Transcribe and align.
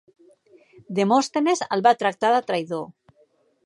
Demòstenes 1.01 1.63
el 1.77 1.87
va 1.89 1.95
tractar 2.03 2.35
de 2.37 2.43
traïdor. 2.53 2.87